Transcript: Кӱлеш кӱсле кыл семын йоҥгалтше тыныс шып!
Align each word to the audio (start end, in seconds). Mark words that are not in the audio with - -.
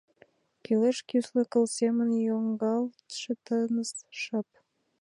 Кӱлеш 0.63 0.97
кӱсле 1.09 1.43
кыл 1.51 1.65
семын 1.77 2.09
йоҥгалтше 2.27 3.33
тыныс 3.45 3.91
шып! 4.21 4.49